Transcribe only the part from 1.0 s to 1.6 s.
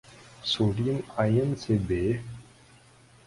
آئن